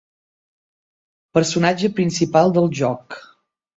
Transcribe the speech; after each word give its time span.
Personatge 1.39 1.91
principal 2.01 2.55
del 2.57 2.69
joc. 2.81 3.19